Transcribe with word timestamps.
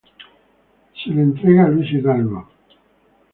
Se 1.03 1.11
la 1.11 1.21
entrega 1.21 1.67
Luis 1.69 1.91
Hidalgo. 1.91 2.49